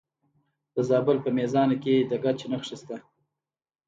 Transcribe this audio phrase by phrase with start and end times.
[0.73, 2.97] د زابل په میزانه کې د ګچ نښې شته.